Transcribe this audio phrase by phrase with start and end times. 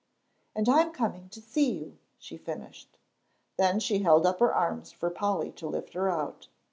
[0.55, 2.97] "And I'm coming to see you," she finished.
[3.57, 6.47] Then she held up her arms for Polly to lift her out.